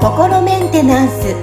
[0.00, 1.34] 心メンテナンス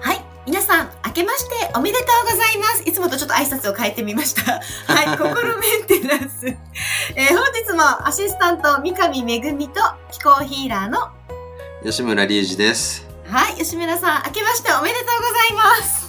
[0.00, 0.20] はい。
[0.44, 2.82] 皆さん、明けましておめでとうございます。
[2.86, 4.60] いつもとちょっと挨拶を変えてみました。
[4.92, 5.16] はい。
[5.16, 6.46] 心メンテナンス。
[7.16, 9.80] えー本日もアシスタント、三上めぐみと
[10.10, 11.08] 気候ヒーラーの、
[11.82, 13.06] 吉村隆二です。
[13.30, 13.54] はい。
[13.54, 16.01] 吉村さん、明けましておめでとうございます。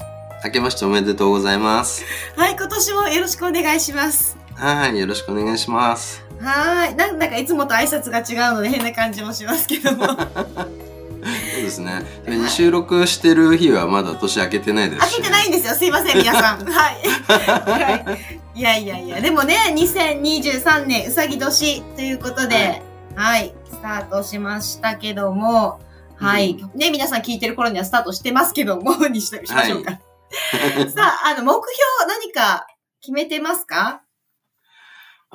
[0.44, 2.04] 明けましておめでとうございます。
[2.36, 2.56] はい。
[2.56, 4.38] 今年もよろしくお願いします。
[4.56, 6.24] はい、よろしくお願いします。
[6.42, 6.96] はい。
[6.96, 10.06] なんだかいつもと挨拶が違うので変な感じもしますけども。
[11.24, 12.04] そうですね。
[12.50, 15.74] 収録してる日はまだ年明けてないですし、開けてないんですよ。
[15.76, 16.66] すいません、皆さん。
[16.68, 16.96] はい。
[17.30, 18.16] は
[18.56, 18.60] い。
[18.60, 22.82] いやいやいや、でもね、2023年うさぎ年ということで、
[23.16, 25.80] はい、スタートしましたけども、
[26.18, 26.58] はい。
[26.76, 30.00] ね、皆さん聞いてる頃にはスタートしてますけども、にししましょうか。
[30.90, 31.68] さあ、あの、目標
[32.08, 32.66] 何か
[33.02, 34.02] 決めてますか？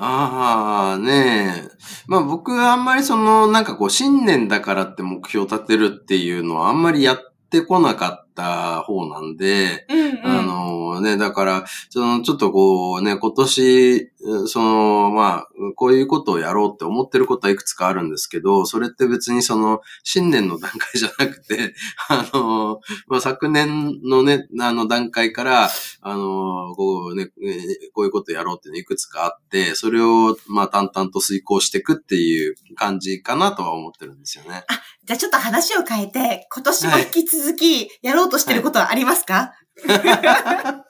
[0.01, 1.71] ああ、ねえ。
[2.07, 7.19] まあ僕はあんまりその、なんかこう、新年だからって目標を立てるっていうのはあんまりやっ
[7.51, 14.11] てこなかった方なんで、うんあのね、だから、その、ちょっとこうね、今年、
[14.47, 21.75] その、まあ、こういうことをやろうって思ってることはいくつかあるんですけど、それって別にその、新年の段階じゃなくて、
[22.09, 25.71] あの、まあ、昨年のね、あの段階から、
[26.03, 27.59] あの、こうね、えー
[27.93, 34.65] こういうことやろうっていうのいくつかあって、それを、まあ、淡々と遂行していくっていう感じかなとは思ってるんですよね。
[35.05, 39.53] じゃあちょっと話を変えて、今年も引き続きやろうとしてることはありますか、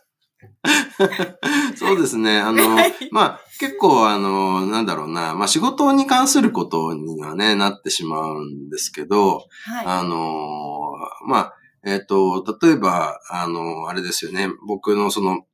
[1.77, 2.39] そうですね。
[2.39, 9.87] あのはい、まあ、結構、あの、なんだろうな、まあ、仕事に関することにはね、なってしまうんですけど、はい。
[9.87, 10.93] あの、
[11.27, 15.45] まあ、えっ、と、例えば、あの、あれですよね、僕のその、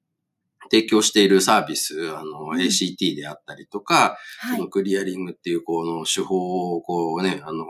[0.71, 4.69] 提供しているサービス、あの、うん ACT であったりとか、はいその。
[4.69, 7.65] クリアリングっていう、この手法を、こうね、あの、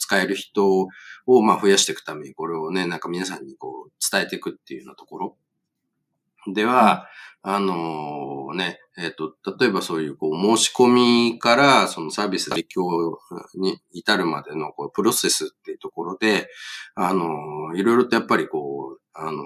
[0.00, 0.88] 使える人
[1.26, 5.36] を、まあ、増やしていくために、これをね、なんか皆さんにこう、伝えていくっていうようなところ。
[6.52, 7.06] では、
[7.42, 13.18] あのね、えっ、と、例えばそういう、こう、申し込みから、そのサービス提供
[13.54, 16.48] に至るまでの、こう、プロセスっていうところで、
[16.94, 19.44] あのいろいろとやっぱりこう、あの、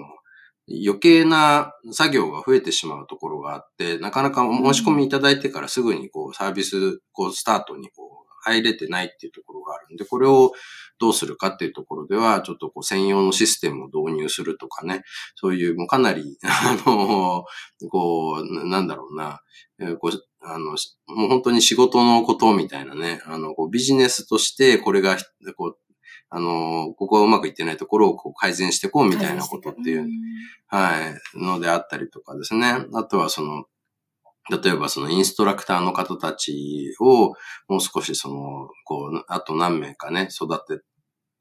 [0.67, 8.04] 余計な作業が増えてしまうところがあって、なかなかお申し込みいただいてからすぐにこうサービス、こうスタートにこう
[8.45, 10.53] 入れてないっていうところがあるんで、これを
[10.99, 15.03] どうするかっていうところでは、ちょっとこう専用のシステムを導入するとかね、
[15.35, 17.45] そういうもうかなり、 あの、
[17.89, 19.41] こう、ななんだろうな、
[19.79, 25.17] えーこうあの、しもう本当に仕事のことみたいなね、あの、こうビジネスとしてこれが、
[25.57, 25.77] こう、
[26.29, 30.07] あの、ここはうまくいってないところをこう改善していこうみたいなことっていう、
[30.67, 31.01] は
[31.33, 32.85] い、のであったりとかですね。
[32.93, 33.65] あとはその、
[34.49, 37.33] 例えばそのインストラクターの方たちを
[37.67, 40.83] もう少しその、こう、あと何名かね、育て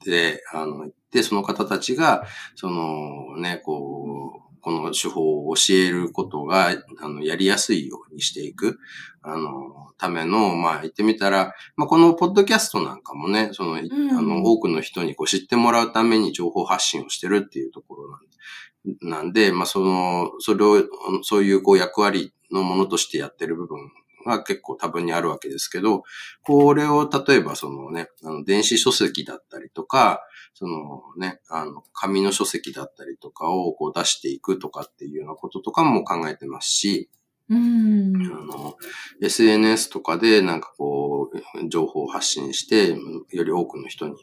[0.04, 8.78] て、あの、で、その方たちが、そのね、こう、この手法を教えることが、あの、やりやすいようにしていく、
[9.20, 9.50] あの、
[9.98, 14.18] ための、まあ、言ってみたら、まあ、このポッドキャストなんかもね、その、いうん。
[14.18, 20.82] あの、多くの人にこう知ってもらうために情報発信をしてるっていうところなんで、なんで、まあ、その、それを、
[21.22, 23.90] そういうこう役割のものとしてやってる部分
[24.26, 26.02] が結構多分にあるわけですけど、
[26.42, 30.20] これを例えばそのね、あの電子書籍だったりとか、
[30.54, 37.10] そのね、あの、紙の書籍だったりとかをこう出していくとかっていうようなこととかも考えてますし、
[37.50, 38.14] うん。
[38.16, 38.76] あの、
[39.20, 42.96] SNS とかでなんかこう、情報を発信して、
[43.32, 44.14] より多くの人に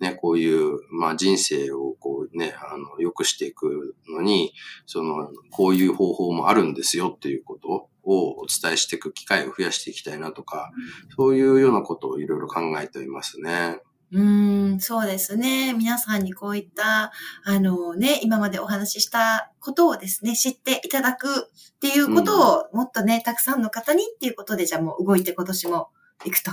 [0.00, 4.52] ね、こういう、まあ人生をこうね、あの、良くしていくのに、
[4.86, 10.72] その、こういう方法もあるんですよっていうことをお伝えしていく機会を増やしていきたいなとか、
[11.16, 13.78] そういうようなことをいろいろ考えていますね。
[14.12, 15.74] うーん、そうですね。
[15.74, 17.12] 皆さんにこういった、
[17.44, 25.88] あのね、今までお話ししたことをですね、知っていただくっていうことを、もっとね、たくさんの方にっていうことで、じゃあもう動いて今年も
[26.24, 26.52] 行くと。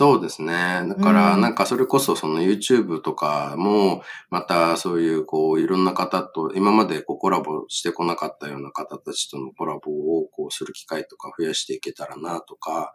[0.00, 0.54] そうですね。
[0.88, 12.94] だから、うんなんかそれこそその YouTube とかも、またそういうこういろんな方と、今までこうコラボしてこなかったような方たちとのコラボをこうする機会とか増やしていけたらなとか、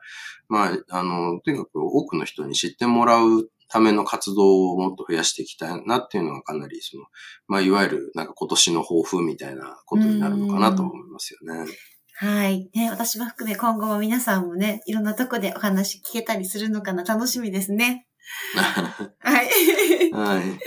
[0.50, 7.04] まあ、あの、とにかく多くの人に知ってもらうための活動をもっと増やしていきたいなっていうのがかなりその、
[7.48, 11.72] まあ、いわゆるなんか今年の抱負みたいなことになるのかなと思いますよね。
[12.18, 12.70] はい。
[12.74, 18.08] ね、私も含め今後も皆さんもね、いろんなとこでお話聞けたりするのかな、楽しみですね。
[18.56, 20.12] はい。
[20.14, 20.60] はい。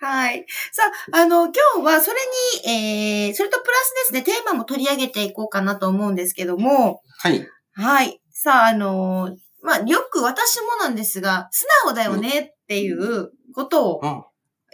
[0.00, 0.46] はい。
[0.70, 0.82] さ
[1.12, 2.16] あ、あの、今日はそれ
[2.70, 7.48] に、えー、それとプラスですね、テーマも取り上げていこうかなと思うんですけども、はい。
[7.74, 8.20] はい。
[8.30, 14.24] さあ、あの、まあ、よく私もなんですが、素直だよねっていうことをうん。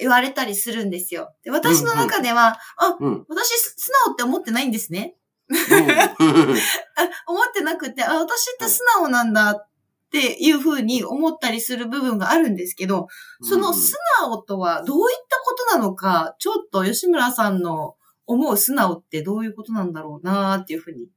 [0.01, 1.35] 言われたりするんですよ。
[1.43, 3.25] で私の中では、あ、うん。
[3.29, 5.17] 私素直って思ってないんですね。
[7.27, 9.69] 思ってなくて、あ、私って素直なんだっ
[10.11, 13.09] ていうふうに思ったりする部分があるんですけど、
[13.43, 17.97] その素直とはどういったことなのか、ちょっと吉村さんの
[18.27, 21.09] 思う素直ってどういうことなんだろうなっていうふうに。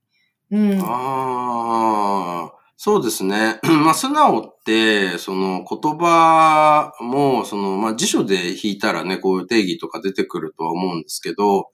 [0.52, 0.82] うん。
[0.82, 3.60] ああ、そうですね。
[3.86, 11.68] まあ、素直って、その言葉も、その、まあ、辞書で引いたらね、こういう定義とか出てくるとは思うんですけど、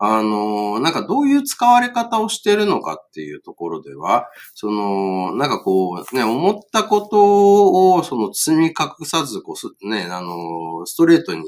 [0.00, 4.26] あの、なんかどういう使われ方をしてるのかっていうところでは、
[4.56, 11.44] その、なんかこう、ね、思ったことを、その、包み隠さず、こう、ね、あの、ストレートに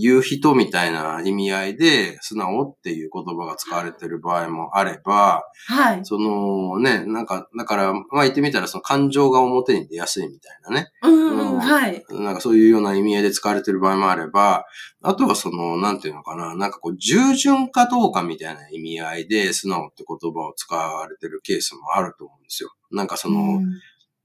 [0.00, 6.04] 言う人みたいな意味合いで、素直っていう言葉が使われてる場合もあれば、はい。
[6.04, 10.90] そのね、なんか、だから、まあ言ってみたらその感情が表に出やすいみたいなね。
[11.02, 12.04] うん、うんはい。
[12.10, 14.66] なんかそういうような意味合いで使われてる場合もあれば、
[15.02, 22.70] あとはその、なんていうのかな、なんかこう、従順かどうかみたいな意味合いで、素直って言葉を使われてるケースもあると思うんですよ。
[22.92, 23.80] なんかその、うん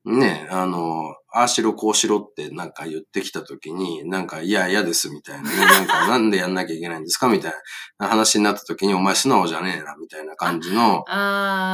[0.06, 7.54] ね、あの、ああしろこうしろってなんか言ってきたときに、なんか、いや、嫌ですみたいなね、なんか、なんでやんなきゃいけないんですかみたい
[7.98, 11.04] な話になったときに、お前素直じゃねえな、みたいな感じの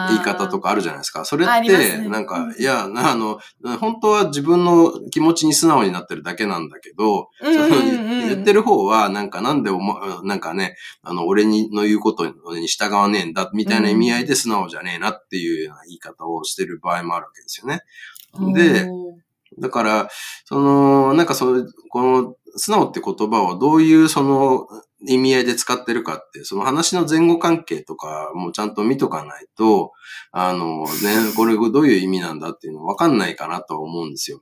[0.10, 1.26] 言い方とかあるじゃないですか。
[1.26, 3.40] それあって、なんか、いや、あの、
[3.82, 17.82] 本当は自分の気持ちに素直になってるだけなんだけど、うんうんう言ってる方は、なんか、なんでおま、なんかね、あの、俺にの言うことに従わねえんだ、みたいな意味合いで素直じゃねえなっていうような言い方をしてる場合もあるわけですよね。
[18.54, 18.88] で
[19.58, 20.10] だから、
[20.46, 24.68] その、なんかそういう、この、素直って言葉をどういうその
[25.08, 29.92] 意味合いで使ってるかって、その話の前後関係とかもちゃんと見とかないと、
[30.32, 30.88] あの、ね、
[31.36, 34.42] これどういう意味なんだっていうのわかんないかなと思うんですよ。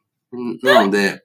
[0.64, 1.24] なので、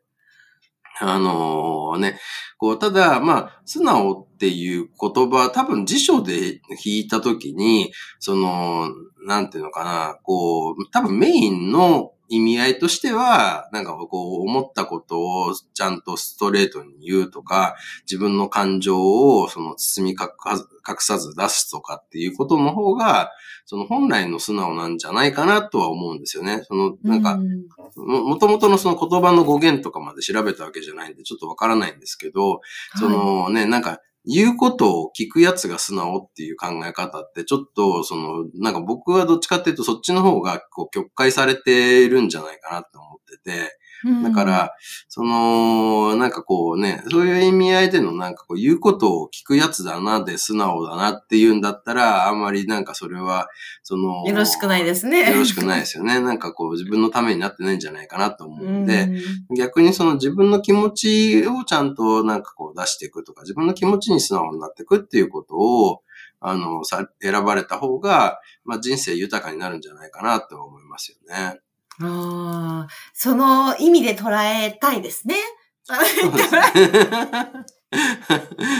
[1.00, 2.18] あのね、
[2.58, 8.88] こう、ただ、まあ、素直っていう言葉、多分辞書で引いたときに、その、
[9.26, 17.76] なんていうのかな、こう、多分メインの意味合いとしては、なんかこう、思ったことをちゃんとストレートに言うとか、
[18.10, 23.30] 自分の感情をその包み隠さず出すとかっていうことの方が、
[23.66, 26.62] その本来の素直なんじゃないかなとは思うんですよね。
[26.64, 27.38] その、なんか、
[27.96, 32.62] もともとのその言葉の語源とかまで調べたわけじゃないんで、ちょっとわからないんですけど、
[32.98, 43.78] そのね、なんか、言うことを聞くやつが素直っていう考え方って、ちょっと、その、なんか僕はどっちかっていうと、そっちの方が、こう、曲解されてるんじゃないかなって思ってて、
[44.22, 44.74] だか、ら、
[45.08, 53.48] その、なんかこうね、そういう意味合いでのなんかこう言うことを聞くやつだなで素直だなっていうんだったら、あんまりなんかそれは、
[53.82, 55.30] その、よろしくないですね。
[55.30, 56.18] よろしくないですよね。
[56.20, 59.02] なんかこう自分のためになってないんじゃないかなと思うんで、
[59.50, 66.02] うん逆にその自分の気持ちをちゃんとなんかこう出していくとか、自分の気持ちに素直になっていくっていうことを、
[66.40, 71.60] あの、さ、選ばれた方が、まあ人生豊かになるんじゃないかなと思いますよね。
[72.00, 75.36] ああ、その意味で捉えたいですね。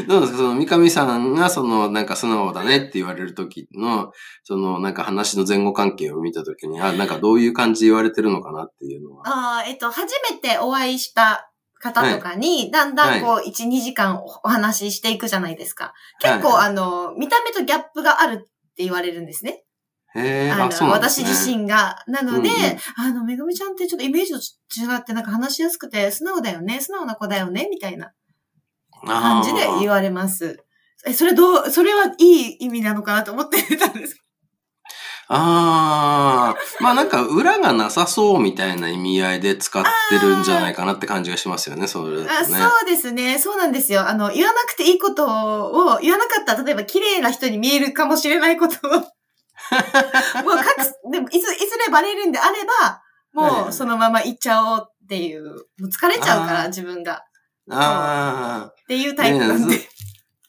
[0.09, 0.39] どうですか？
[0.39, 4.13] その三上さんがそのなんか素直だねって言われる時の、
[4.45, 9.29] そのなんか話の前後関係を見た時に、あ、なんかどういう感じで言われてるのかなっていうのは。
[9.29, 15.93] ああ、えっと、初めてお会いした方とかに、だんだんこう、1、2時間お話ししていくじゃないですか。
[16.21, 18.39] 結構、はいあの、見た目とギャップがあるっ
[18.77, 19.65] て言われるんですね。
[20.15, 21.29] へえ、あの私ね。
[21.29, 22.03] 自身が。
[22.07, 22.51] なので、
[22.97, 28.13] あの、めぐみちゃんってちょっとイメージと違ってなんか話しやすくて素直だよね、素直な子だよね、みたいな
[29.07, 30.63] 感じで言われます。
[31.07, 34.23] え、それどう、それはいい意味なのかなと思ってたんです
[35.35, 42.45] ああ、まあなんか裏がなさそうみたいな意味合いで使ってるんじゃないかなって感じがしますよね、それだあ。
[42.45, 43.39] そうですね。
[43.39, 44.07] そうなんですよ。
[44.07, 49.03] あの、言わなくていいことを、言わなかったら、例えば綺麗な人に見えるかもしれないことを、
[50.45, 53.03] もう隠す、でも、いず、いずれバレるんであれば、
[53.33, 57.25] もうそのまま言っちゃおうっていう、もう疲れちゃうから、自分が。
[57.71, 59.77] あっていうタイプなんで。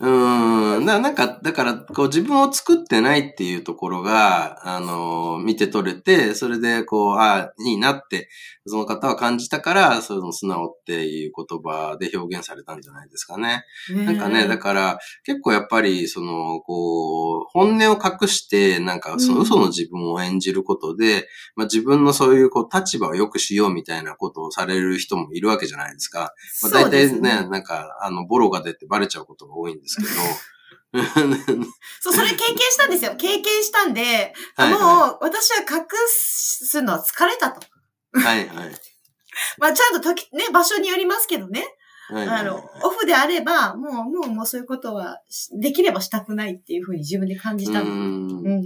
[0.04, 0.86] ねうん。
[0.86, 8.30] ななんか、だから、こう自分を作ってないっていうところが、あの、見て取れて、それで、こう、ああ、いいなって、
[8.66, 13.66] その方は感じたから、その素直っていう言葉で表現されたんじゃないですかね。
[13.90, 21.24] なんかね、だから、結構やっぱり、その、こう、本音を隠して、なんか、その嘘の自分を演じることで、うん、
[21.58, 26.34] まあ自分のそういう、こう、立場を良くしようみたいなことをされる人もいるわけじゃないですか。
[26.62, 30.10] まあ大体ね、ねなんか、あの、ボロが出てバレちゃうことが多いんですけど、
[32.02, 33.16] そう、それ経験したんですよ。
[33.16, 37.62] 経験したんで、はいはい、もう、私は隠すのは疲れたと。
[38.14, 38.72] はいはい。
[39.58, 41.66] まあ、ちゃんと時、ね、場所によりますけどね。
[42.10, 45.20] はいはい、あの、オフであれば、もう、もう、もうそういうことは、
[45.60, 47.86] できればしたくないっていうふうに自分で感じたの。
[47.86, 48.64] うんうん、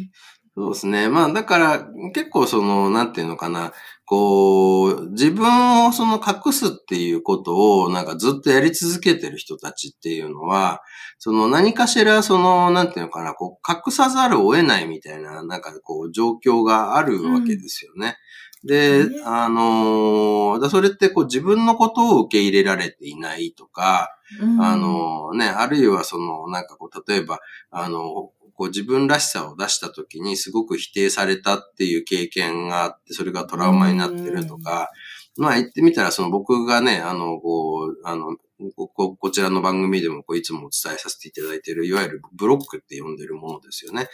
[0.58, 1.08] そうですね。
[1.08, 3.74] まあ、だから、結構その、なんていうのかな。
[4.06, 10.82] こう、自分をその隠すっていうことをなんかずっとやり続けてる人たちっていうのは、
[11.20, 18.18] その何かしらその、なんていうのかな、こう、隠さざるを得ないみたいな、なんかこう、状況があるわけですよね。
[18.64, 24.10] うん、で、あのー、それってこう自分のことを受け入れられていないとか、
[24.42, 34.90] うん、あのー、ね、あるいはその、なんかこう、例えば、あの、こう自分らしさを出した時にすごく否定されたっていう経験があって、それがトラウマになってるとか、
[35.38, 38.36] まあ言ってみたら、その僕がね、あの、こう、あの、
[38.76, 44.10] ここちらの番組でもこういつもお伝えさせていただいている、いわゆるブロックって呼んでるものですよね。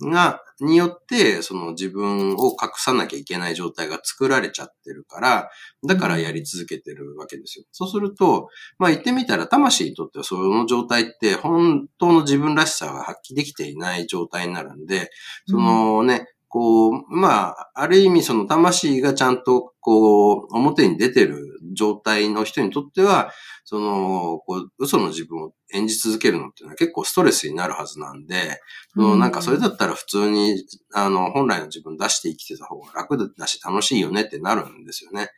[0.00, 5.50] が、によって、その自分を隠さなきゃいけない状態が作られちゃってるから、
[5.86, 7.64] だからやり続けてるわけですよ。
[7.72, 15.10] そうすると、まあ言ってみたら、魂にとってはその状態って本当の自分らしさが発揮できていない状態になるんで、
[15.46, 23.32] そのね、こう、まあ、ある意味その魂がちゃんとこう、表に出てる状態の人にとっては、
[23.64, 28.60] その、こう、嘘の自分を演じ続けるのっていうのは結構ストレスになるはずなんで、
[28.94, 35.28] そのなんかそれだったら普通に、あの、本来の自分出して生きてた方が楽だし楽しいよねってなるんですよね。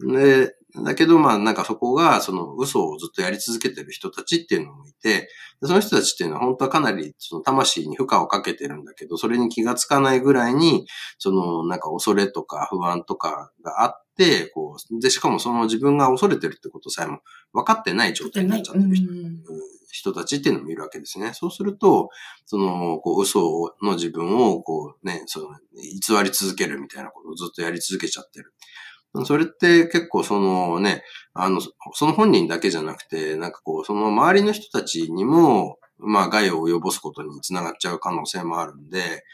[0.00, 5.28] で、だけど、まあ、なんかそこが、その嘘をずっとやり続けてる人たちっていうのもいて、
[5.62, 10.86] その人たちっていうのは本当はかなり、その魂に負荷をかけてるんだけど、それに気がつかないぐらいに、
[11.18, 17.20] その、なんか恐れとか不安とかがあって、こう、で、しかもその自分が恐れてるってことさえも
[17.52, 19.06] 分かってない状態になっちゃってる人,、
[19.90, 21.32] 人たちっていうのもいるわけですね。
[21.32, 22.10] そうすると、
[22.44, 28.52] その、こう、嘘の自分を、こうね、その、偽り続けるみたいなことをずっとやり続けちゃってる。
[29.24, 39.24] それって結構そのね、あの、その本人だけじゃなくて、なんかこう、その周りの人たちにも、まあ害を及ぼすことにつながっちゃう可能性もあるんで、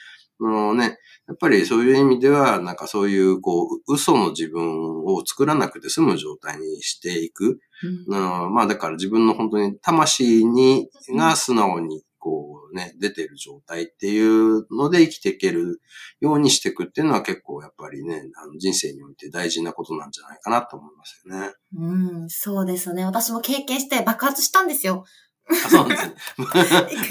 [0.40, 0.98] あのね、
[1.28, 7.60] やっぱりそういう意味では、なんかそういう、こう、嘘の自分を作らなくて済む状態にしていく。
[8.08, 15.80] うん、まあだから自分の本当に魂に、が素直にこうね、出てる状態っていうので生きていける
[16.20, 21.52] ようにしていくっていうのは結構やっぱりね、あの人生において大事なことなんじゃないかなと思いますよね。
[21.76, 23.04] うん、そうですね。
[23.04, 25.04] 私も経験して爆発したんですよ。
[25.50, 26.14] あそうなんですね。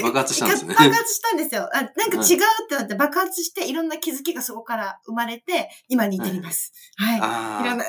[0.02, 0.74] 爆発したんですね。
[0.74, 1.68] 爆発したんですよ。
[1.74, 2.28] あなんか違うっ
[2.68, 6.72] てなって爆発していろんな気づきがそこから生まれて、今に至ります。
[6.96, 7.20] はい。
[7.20, 7.84] はい、いろんな、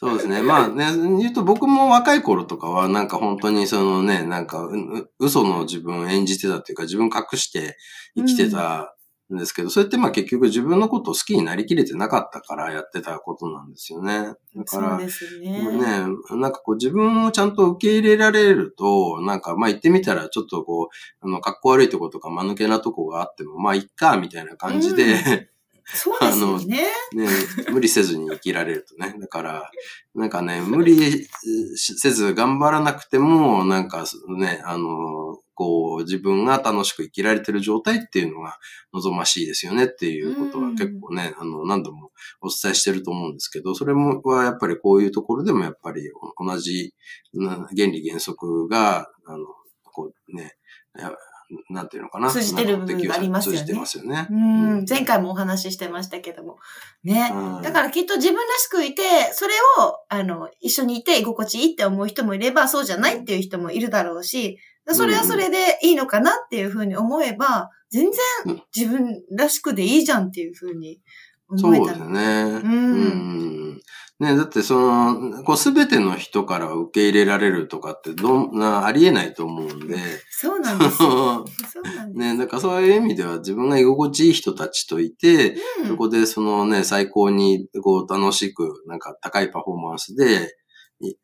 [0.00, 0.40] そうですね。
[0.40, 4.66] まあね、言うと僕も若い頃とかはなんか本当にそのね、なんか
[5.18, 7.76] 嘘の自分を演じてたっていうか自分隠して
[8.16, 8.96] 生きてた
[9.30, 14.32] んですけど、うん、それってまあ結局自分のことを好きになりきれてなかったからやってたことなんですよね。
[14.56, 15.70] だから、そうですね。
[15.70, 15.82] ね、
[16.30, 25.50] なんかこう自分をちゃんと受け入れられると、なんかまあ言ってみたらちょっとこう、あの、格好悪いとことか間抜けなとこがあっても、まあいっか、みたいな感じで、うん
[25.94, 26.88] そうですよね。
[27.12, 27.28] ね、
[27.70, 29.14] 無理せずに生きられるとね。
[29.18, 29.70] だから、
[30.14, 31.28] なんかね、無理
[31.76, 34.04] せず頑張らなくても、なんか
[34.38, 38.58] ね、あの、こう、自分が楽しく生きられてる状態っていうのが
[38.92, 46.02] 望ましいですよねっていうことは結構ね、あの、何度もお伝えしてると思うんですけど、それもはやっぱりこういうところでもやっぱり
[46.38, 46.94] 同じ
[47.32, 49.44] 原理原則が、あの、
[49.92, 50.56] こうね、
[51.68, 52.30] なんていうのかな。
[52.30, 53.58] 通じてる部分がありますよね。
[53.58, 54.26] 通じてますよね。
[54.30, 54.84] うん。
[54.88, 56.58] 前回もお話ししてましたけども。
[57.04, 57.32] ね。
[57.62, 59.02] だからきっと自分らしくいて、
[59.32, 68.10] それを、あの、一緒にいて居心地いいって思う人もいれば、そうじゃないっていう人もいるだろうし、それはそれでいいのかなっていうふうに思えば、全
[68.44, 71.00] 然自分らしくでいいじゃんっていうふうに
[71.48, 71.86] 思えた。
[71.86, 72.20] そうですね。
[72.44, 72.72] うん。
[72.72, 73.59] うん
[74.20, 79.96] ね、だってその、こうすべての人から受け入れられるとかってどんな、ありえないと思うんで。
[80.30, 81.46] そうなんですよ。
[81.72, 90.54] そうなんですね、だからそういう意味では自分が居心地いい人たちといて、うん、そこでそのね、最高にこう楽しく、なんか高いパフォーマンスで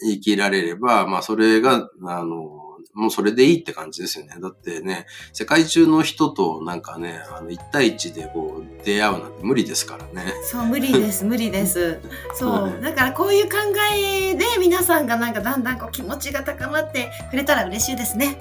[0.00, 2.65] 生きられれば、まあそれが、あの、
[2.96, 4.34] もうそれでいいって感じですよね。
[4.40, 10.32] だってね、世界中の人となんかね、あの、1対1でこう、出会うなんて無理ですからね。
[10.42, 12.00] そう、無理です、 無理です。
[12.34, 12.80] そう。
[12.82, 13.58] だからこういう考
[13.94, 18.38] えで皆さんがなんかだんだんこう気持ちが高まってくれたら嬉しいですね。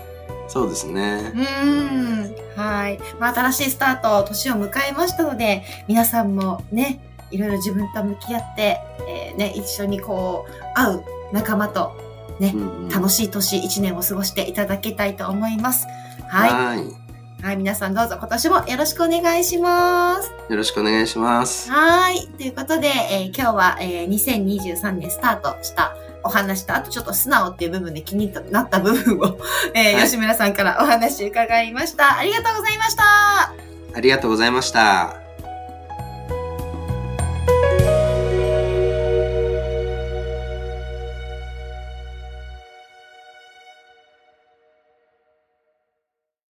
[0.47, 1.37] そうですねう。
[1.37, 2.35] ーん。
[2.55, 2.99] はい。
[3.19, 12.04] まあ、新しいスタート、年を迎えましたので、皆さんもね、いろいろ自分と向き合って、えーね、一緒にこう、会う仲間と
[12.39, 15.85] ね、うんうん楽しい年一年を過ごしていただきたいと思います。
[16.27, 16.77] はい。
[16.77, 17.05] はい。
[17.45, 20.31] はい、皆さんどうぞ今年もよろしくお願いします。
[20.49, 21.69] よろしくお願いします。
[21.69, 22.27] はい。
[22.37, 29.37] ということで、えー今日は、えー2023年スタートしたお話と、あとちょっと素直っていう部分で気になった部分を、
[29.75, 32.17] えーはい吉村さんからお話伺いました。
[32.17, 33.03] ありがとうございました。
[33.93, 35.24] ありがとうございました。